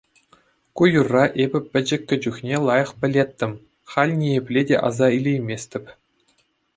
[0.75, 3.51] Ку юрра эпӗ пӗчӗккӗ чухне лайӑх пӗлеттӗм,
[3.91, 5.85] халь ниепле те аса илейместӗп.